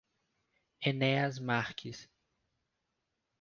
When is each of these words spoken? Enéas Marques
Enéas 0.81 1.37
Marques 1.41 2.09